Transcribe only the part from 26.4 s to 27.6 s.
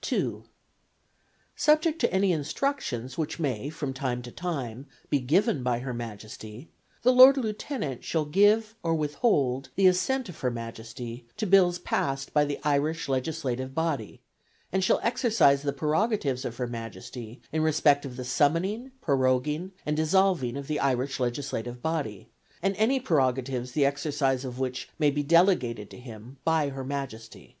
by Her Majesty.